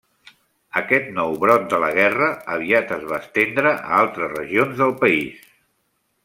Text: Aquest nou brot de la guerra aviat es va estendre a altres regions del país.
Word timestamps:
Aquest 0.79 1.11
nou 1.17 1.35
brot 1.43 1.67
de 1.73 1.79
la 1.83 1.89
guerra 1.97 2.29
aviat 2.55 2.95
es 2.97 3.05
va 3.13 3.21
estendre 3.25 3.75
a 3.75 4.01
altres 4.05 4.35
regions 4.39 4.75
del 4.83 4.97
país. 5.05 5.47